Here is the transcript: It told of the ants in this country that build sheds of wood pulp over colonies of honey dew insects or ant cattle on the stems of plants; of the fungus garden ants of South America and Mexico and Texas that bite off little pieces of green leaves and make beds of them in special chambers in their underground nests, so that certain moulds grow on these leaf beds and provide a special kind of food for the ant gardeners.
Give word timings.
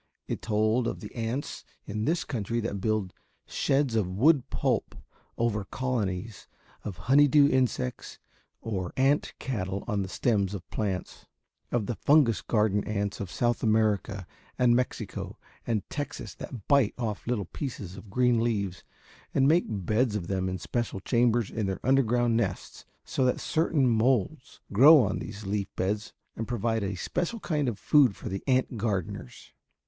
It 0.27 0.41
told 0.41 0.87
of 0.87 0.99
the 0.99 1.13
ants 1.13 1.63
in 1.85 2.05
this 2.05 2.23
country 2.23 2.59
that 2.61 2.81
build 2.81 3.13
sheds 3.45 3.93
of 3.93 4.07
wood 4.09 4.49
pulp 4.49 4.95
over 5.37 5.63
colonies 5.65 6.47
of 6.83 6.97
honey 7.05 7.27
dew 7.27 7.47
insects 7.47 8.17
or 8.61 8.93
ant 8.97 9.35
cattle 9.37 9.83
on 9.87 10.01
the 10.01 10.07
stems 10.09 10.55
of 10.55 10.67
plants; 10.71 11.27
of 11.71 11.85
the 11.85 11.93
fungus 11.93 12.41
garden 12.41 12.83
ants 12.85 13.19
of 13.19 13.29
South 13.29 13.61
America 13.61 14.25
and 14.57 14.75
Mexico 14.75 15.37
and 15.67 15.87
Texas 15.87 16.33
that 16.33 16.67
bite 16.67 16.95
off 16.97 17.27
little 17.27 17.45
pieces 17.45 17.95
of 17.95 18.09
green 18.09 18.39
leaves 18.43 18.83
and 19.35 19.47
make 19.47 19.65
beds 19.67 20.15
of 20.15 20.25
them 20.25 20.49
in 20.49 20.57
special 20.57 20.99
chambers 20.99 21.51
in 21.51 21.67
their 21.67 21.79
underground 21.85 22.35
nests, 22.35 22.85
so 23.05 23.23
that 23.23 23.39
certain 23.39 23.85
moulds 23.87 24.61
grow 24.73 24.99
on 25.03 25.19
these 25.19 25.45
leaf 25.45 25.67
beds 25.75 26.11
and 26.35 26.47
provide 26.47 26.81
a 26.83 26.95
special 26.95 27.39
kind 27.39 27.69
of 27.69 27.77
food 27.77 28.15
for 28.15 28.29
the 28.29 28.43
ant 28.47 28.77
gardeners. 28.77 29.53